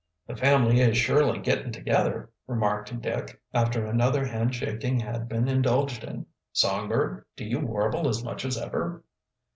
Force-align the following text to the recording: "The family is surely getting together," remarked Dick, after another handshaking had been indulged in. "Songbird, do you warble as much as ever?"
"The 0.25 0.35
family 0.35 0.81
is 0.81 0.97
surely 0.97 1.37
getting 1.37 1.71
together," 1.71 2.31
remarked 2.47 3.01
Dick, 3.01 3.39
after 3.53 3.85
another 3.85 4.25
handshaking 4.25 4.99
had 4.99 5.27
been 5.29 5.47
indulged 5.47 6.03
in. 6.03 6.25
"Songbird, 6.53 7.23
do 7.35 7.45
you 7.45 7.59
warble 7.59 8.09
as 8.09 8.23
much 8.23 8.43
as 8.43 8.57
ever?" 8.57 9.03